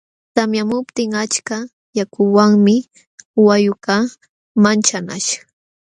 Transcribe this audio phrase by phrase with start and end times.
[0.35, 1.57] Tamyamuptin achka
[1.97, 2.75] yakuwanmi
[3.45, 4.09] wayqukaq
[4.61, 5.29] manchanaśh.